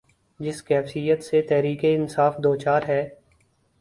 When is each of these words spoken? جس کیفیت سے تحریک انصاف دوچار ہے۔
جس 0.39 0.61
کیفیت 0.63 1.23
سے 1.23 1.41
تحریک 1.41 1.79
انصاف 1.83 2.37
دوچار 2.37 2.81
ہے۔ 2.87 3.09